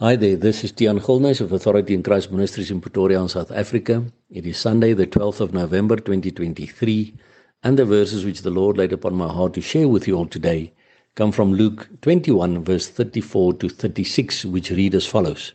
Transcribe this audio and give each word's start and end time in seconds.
Hi 0.00 0.14
there, 0.14 0.36
this 0.36 0.62
is 0.62 0.70
Tian 0.70 1.00
Gilnys 1.00 1.40
of 1.40 1.50
Authority 1.50 1.92
in 1.92 2.04
Christ 2.04 2.30
Ministries 2.30 2.70
in 2.70 2.80
Pretoria 2.80 3.20
in 3.20 3.28
South 3.28 3.50
Africa. 3.50 4.04
It 4.30 4.46
is 4.46 4.56
Sunday, 4.56 4.92
the 4.92 5.08
12th 5.08 5.40
of 5.40 5.52
November 5.52 5.96
2023, 5.96 7.14
and 7.64 7.76
the 7.76 7.84
verses 7.84 8.24
which 8.24 8.42
the 8.42 8.50
Lord 8.50 8.78
laid 8.78 8.92
upon 8.92 9.16
my 9.16 9.26
heart 9.26 9.54
to 9.54 9.60
share 9.60 9.88
with 9.88 10.06
you 10.06 10.14
all 10.14 10.28
today 10.28 10.72
come 11.16 11.32
from 11.32 11.52
Luke 11.52 11.88
21, 12.02 12.62
verse 12.62 12.86
34 12.88 13.54
to 13.54 13.68
36, 13.68 14.44
which 14.44 14.70
read 14.70 14.94
as 14.94 15.04
follows 15.04 15.52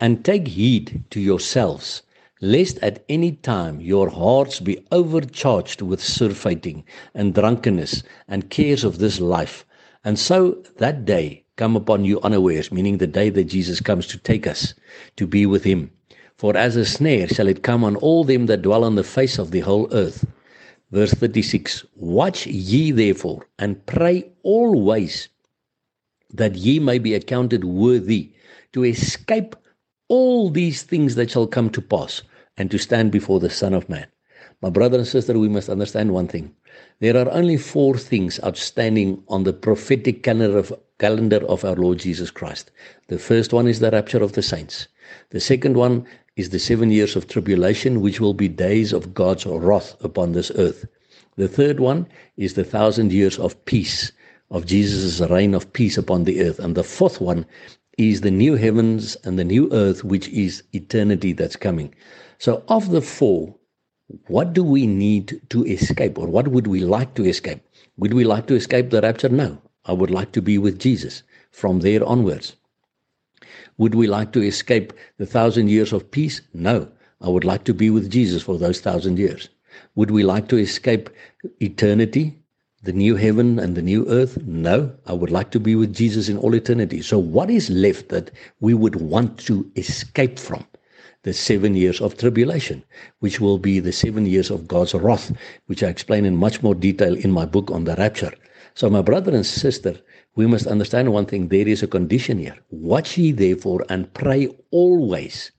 And 0.00 0.24
take 0.24 0.48
heed 0.48 1.04
to 1.10 1.20
yourselves, 1.20 2.00
lest 2.40 2.78
at 2.78 3.04
any 3.10 3.32
time 3.32 3.78
your 3.82 4.08
hearts 4.08 4.58
be 4.60 4.86
overcharged 4.90 5.82
with 5.82 6.02
surfeiting 6.02 6.82
and 7.14 7.34
drunkenness 7.34 8.04
and 8.26 8.48
cares 8.48 8.84
of 8.84 9.00
this 9.00 9.20
life, 9.20 9.66
and 10.02 10.18
so 10.18 10.62
that 10.78 11.04
day 11.04 11.44
come 11.60 11.76
upon 11.76 12.06
you 12.06 12.18
unawares, 12.22 12.72
meaning 12.72 12.96
the 12.96 13.06
day 13.06 13.28
that 13.28 13.44
Jesus 13.44 13.82
comes 13.82 14.06
to 14.06 14.16
take 14.16 14.46
us 14.46 14.72
to 15.16 15.26
be 15.26 15.44
with 15.44 15.62
him. 15.62 15.90
For 16.36 16.56
as 16.56 16.74
a 16.74 16.86
snare 16.86 17.28
shall 17.28 17.48
it 17.48 17.62
come 17.62 17.84
on 17.84 17.96
all 17.96 18.24
them 18.24 18.46
that 18.46 18.62
dwell 18.62 18.82
on 18.82 18.94
the 18.94 19.04
face 19.04 19.38
of 19.38 19.50
the 19.50 19.60
whole 19.60 19.86
earth. 19.92 20.24
Verse 20.90 21.12
36 21.12 21.84
Watch 21.96 22.46
ye 22.46 22.92
therefore, 22.92 23.46
and 23.58 23.84
pray 23.84 24.32
always 24.42 25.28
that 26.32 26.54
ye 26.54 26.78
may 26.78 26.98
be 26.98 27.12
accounted 27.12 27.64
worthy 27.64 28.32
to 28.72 28.86
escape 28.86 29.54
all 30.08 30.48
these 30.48 30.82
things 30.82 31.14
that 31.16 31.30
shall 31.30 31.46
come 31.46 31.68
to 31.70 31.82
pass, 31.82 32.22
and 32.56 32.70
to 32.70 32.78
stand 32.78 33.12
before 33.12 33.38
the 33.38 33.50
Son 33.50 33.74
of 33.74 33.86
Man. 33.90 34.06
My 34.62 34.70
brother 34.70 34.96
and 34.96 35.06
sister, 35.06 35.38
we 35.38 35.50
must 35.50 35.68
understand 35.68 36.12
one 36.12 36.26
thing. 36.26 36.54
There 37.00 37.18
are 37.18 37.30
only 37.30 37.58
four 37.58 37.98
things 37.98 38.40
outstanding 38.42 39.22
on 39.28 39.44
the 39.44 39.52
prophetic 39.52 40.22
calendar 40.22 40.58
of, 40.58 40.72
calendar 41.00 41.44
of 41.46 41.64
our 41.64 41.74
Lord 41.74 41.98
Jesus 41.98 42.30
Christ. 42.30 42.70
The 43.08 43.18
first 43.18 43.52
one 43.52 43.66
is 43.66 43.80
the 43.80 43.90
rapture 43.90 44.22
of 44.22 44.34
the 44.34 44.42
saints. 44.42 44.86
The 45.30 45.40
second 45.40 45.76
one 45.76 46.06
is 46.36 46.50
the 46.50 46.58
seven 46.58 46.90
years 46.90 47.16
of 47.16 47.26
tribulation, 47.26 48.00
which 48.00 48.20
will 48.20 48.34
be 48.34 48.48
days 48.48 48.92
of 48.92 49.14
God's 49.14 49.46
wrath 49.46 49.96
upon 50.04 50.32
this 50.32 50.52
earth. 50.56 50.86
The 51.36 51.48
third 51.48 51.80
one 51.80 52.06
is 52.36 52.54
the 52.54 52.64
thousand 52.64 53.12
years 53.12 53.38
of 53.38 53.64
peace, 53.64 54.12
of 54.50 54.66
Jesus' 54.66 55.20
reign 55.30 55.54
of 55.54 55.72
peace 55.72 55.96
upon 55.96 56.24
the 56.24 56.42
earth. 56.42 56.58
And 56.58 56.76
the 56.76 56.84
fourth 56.84 57.20
one 57.20 57.46
is 57.96 58.20
the 58.20 58.30
new 58.30 58.54
heavens 58.56 59.16
and 59.24 59.38
the 59.38 59.44
new 59.44 59.72
earth, 59.72 60.04
which 60.04 60.28
is 60.28 60.62
eternity 60.72 61.32
that's 61.32 61.56
coming. 61.56 61.94
So, 62.38 62.62
of 62.68 62.90
the 62.90 63.02
four, 63.02 63.54
what 64.26 64.52
do 64.52 64.62
we 64.64 64.86
need 64.86 65.40
to 65.50 65.64
escape, 65.64 66.18
or 66.18 66.26
what 66.26 66.48
would 66.48 66.66
we 66.66 66.80
like 66.80 67.14
to 67.14 67.24
escape? 67.24 67.60
Would 67.96 68.12
we 68.12 68.24
like 68.24 68.46
to 68.48 68.54
escape 68.54 68.90
the 68.90 69.00
rapture? 69.00 69.28
No. 69.28 69.58
I 69.86 69.92
would 69.92 70.10
like 70.10 70.32
to 70.32 70.42
be 70.42 70.58
with 70.58 70.78
Jesus 70.78 71.22
from 71.50 71.80
there 71.80 72.04
onwards. 72.04 72.54
Would 73.78 73.94
we 73.94 74.06
like 74.06 74.32
to 74.32 74.42
escape 74.42 74.92
the 75.16 75.24
thousand 75.24 75.68
years 75.68 75.92
of 75.92 76.10
peace? 76.10 76.42
No. 76.52 76.88
I 77.22 77.30
would 77.30 77.44
like 77.44 77.64
to 77.64 77.72
be 77.72 77.88
with 77.88 78.10
Jesus 78.10 78.42
for 78.42 78.58
those 78.58 78.80
thousand 78.80 79.18
years. 79.18 79.48
Would 79.94 80.10
we 80.10 80.22
like 80.22 80.48
to 80.48 80.58
escape 80.58 81.08
eternity, 81.60 82.38
the 82.82 82.92
new 82.92 83.16
heaven 83.16 83.58
and 83.58 83.74
the 83.74 83.82
new 83.82 84.06
earth? 84.08 84.36
No. 84.44 84.92
I 85.06 85.14
would 85.14 85.30
like 85.30 85.50
to 85.52 85.60
be 85.60 85.74
with 85.74 85.94
Jesus 85.94 86.28
in 86.28 86.36
all 86.36 86.54
eternity. 86.54 87.00
So, 87.00 87.18
what 87.18 87.50
is 87.50 87.70
left 87.70 88.10
that 88.10 88.30
we 88.60 88.74
would 88.74 88.96
want 88.96 89.38
to 89.46 89.70
escape 89.76 90.38
from? 90.38 90.66
The 91.22 91.32
seven 91.32 91.74
years 91.74 92.00
of 92.00 92.18
tribulation, 92.18 92.82
which 93.20 93.40
will 93.40 93.58
be 93.58 93.80
the 93.80 93.92
seven 93.92 94.26
years 94.26 94.50
of 94.50 94.68
God's 94.68 94.94
wrath, 94.94 95.32
which 95.66 95.82
I 95.82 95.88
explain 95.88 96.24
in 96.26 96.36
much 96.36 96.62
more 96.62 96.74
detail 96.74 97.14
in 97.14 97.30
my 97.30 97.46
book 97.46 97.70
on 97.70 97.84
the 97.84 97.94
rapture. 97.96 98.32
So, 98.74 98.88
my 98.88 99.02
brother 99.02 99.34
and 99.34 99.44
sister, 99.44 99.96
we 100.36 100.46
must 100.46 100.66
understand 100.66 101.12
one 101.12 101.26
thing 101.26 101.48
there 101.48 101.68
is 101.68 101.82
a 101.82 101.86
condition 101.86 102.38
here. 102.38 102.56
Watch 102.70 103.18
ye 103.18 103.32
therefore 103.32 103.84
and 103.88 104.12
pray 104.14 104.48
always 104.70 105.50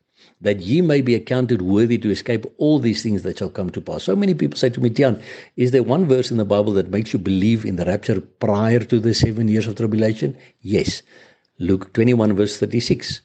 that 0.42 0.60
ye 0.60 0.82
may 0.82 1.02
be 1.02 1.14
accounted 1.16 1.62
worthy 1.62 1.98
to 2.00 2.10
escape 2.10 2.46
all 2.58 2.80
these 2.80 3.04
things 3.04 3.22
that 3.22 3.38
shall 3.38 3.50
come 3.50 3.70
to 3.70 3.82
pass. 3.82 4.04
So 4.04 4.16
many 4.16 4.34
people 4.34 4.58
say 4.58 4.70
to 4.70 4.82
me, 4.82 4.90
Tian, 4.90 5.22
is 5.56 5.72
there 5.72 5.84
one 5.84 6.06
verse 6.06 6.32
in 6.32 6.38
the 6.38 6.46
Bible 6.46 6.74
that 6.74 6.90
makes 6.90 7.14
you 7.14 7.20
believe 7.20 7.64
in 7.64 7.76
the 7.76 7.86
rapture 7.86 8.22
prior 8.22 8.80
to 8.80 9.00
the 9.00 9.14
seven 9.14 9.48
years 9.48 9.68
of 9.68 9.76
tribulation? 9.76 10.36
Yes. 10.62 11.04
Luke 11.60 11.94
21, 11.94 12.36
verse 12.36 12.58
36. 12.58 13.22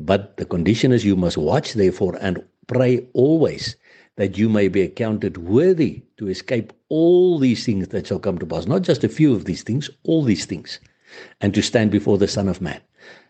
But 0.00 0.38
the 0.38 0.46
condition 0.46 0.90
is 0.92 1.04
you 1.04 1.16
must 1.16 1.36
watch, 1.36 1.74
therefore, 1.74 2.16
and 2.20 2.42
pray 2.66 3.06
always 3.12 3.76
that 4.16 4.38
you 4.38 4.48
may 4.48 4.68
be 4.68 4.82
accounted 4.82 5.36
worthy 5.36 6.02
to 6.16 6.28
escape 6.28 6.72
all 6.94 7.40
these 7.40 7.66
things 7.66 7.88
that 7.88 8.06
shall 8.06 8.20
come 8.20 8.38
to 8.38 8.46
pass. 8.46 8.66
Not 8.66 8.82
just 8.82 9.02
a 9.02 9.08
few 9.08 9.34
of 9.34 9.46
these 9.46 9.64
things, 9.64 9.90
all 10.04 10.22
these 10.22 10.44
things, 10.44 10.78
and 11.40 11.52
to 11.52 11.60
stand 11.60 11.90
before 11.90 12.18
the 12.18 12.28
Son 12.28 12.48
of 12.48 12.60
Man. 12.60 12.80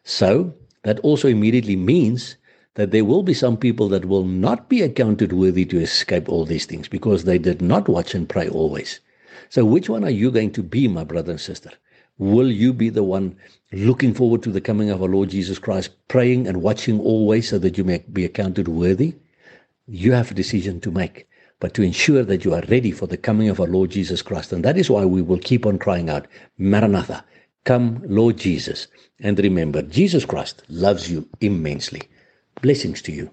So, 0.04 0.52
that 0.82 1.00
also 1.00 1.28
immediately 1.28 1.74
means 1.76 2.36
that 2.74 2.90
there 2.90 3.06
will 3.06 3.22
be 3.22 3.32
some 3.32 3.56
people 3.56 3.88
that 3.88 4.04
will 4.04 4.26
not 4.26 4.68
be 4.68 4.82
accounted 4.82 5.32
worthy 5.32 5.64
to 5.64 5.80
escape 5.80 6.28
all 6.28 6.44
these 6.44 6.66
things 6.66 6.88
because 6.88 7.24
they 7.24 7.38
did 7.38 7.62
not 7.62 7.88
watch 7.88 8.14
and 8.14 8.28
pray 8.28 8.50
always. 8.50 9.00
So, 9.48 9.64
which 9.64 9.88
one 9.88 10.04
are 10.04 10.18
you 10.22 10.30
going 10.30 10.50
to 10.52 10.62
be, 10.62 10.86
my 10.86 11.04
brother 11.04 11.30
and 11.30 11.40
sister? 11.40 11.70
Will 12.18 12.50
you 12.50 12.74
be 12.74 12.90
the 12.90 13.02
one 13.02 13.34
looking 13.72 14.12
forward 14.12 14.42
to 14.42 14.50
the 14.50 14.60
coming 14.60 14.90
of 14.90 15.00
our 15.00 15.08
Lord 15.08 15.30
Jesus 15.30 15.58
Christ, 15.58 15.88
praying 16.08 16.46
and 16.46 16.60
watching 16.60 17.00
always 17.00 17.48
so 17.48 17.58
that 17.60 17.78
you 17.78 17.84
may 17.84 18.04
be 18.12 18.26
accounted 18.26 18.68
worthy? 18.68 19.14
You 19.86 20.12
have 20.12 20.30
a 20.30 20.34
decision 20.34 20.80
to 20.82 20.90
make, 20.90 21.26
but 21.64 21.72
to 21.72 21.82
ensure 21.82 22.22
that 22.22 22.44
you 22.44 22.52
are 22.52 22.62
ready 22.68 22.90
for 22.90 23.06
the 23.06 23.16
coming 23.16 23.48
of 23.48 23.58
our 23.58 23.66
Lord 23.66 23.88
Jesus 23.88 24.20
Christ. 24.20 24.52
And 24.52 24.62
that 24.66 24.76
is 24.76 24.90
why 24.90 25.06
we 25.06 25.22
will 25.22 25.38
keep 25.38 25.64
on 25.64 25.78
crying 25.78 26.10
out, 26.10 26.26
Maranatha, 26.58 27.24
come, 27.64 28.02
Lord 28.04 28.36
Jesus. 28.36 28.86
And 29.20 29.38
remember, 29.38 29.80
Jesus 29.80 30.26
Christ 30.26 30.62
loves 30.68 31.10
you 31.10 31.26
immensely. 31.40 32.02
Blessings 32.60 33.00
to 33.00 33.12
you. 33.12 33.30